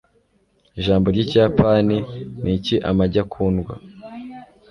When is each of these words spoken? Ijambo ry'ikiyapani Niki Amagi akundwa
Ijambo 0.79 1.05
ry'ikiyapani 1.13 1.97
Niki 2.43 2.75
Amagi 2.89 3.17
akundwa 3.23 3.73